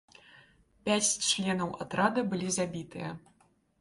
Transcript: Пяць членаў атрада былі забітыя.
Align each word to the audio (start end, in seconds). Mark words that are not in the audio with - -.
Пяць 0.87 1.11
членаў 1.27 1.69
атрада 1.85 2.25
былі 2.33 2.47
забітыя. 2.59 3.09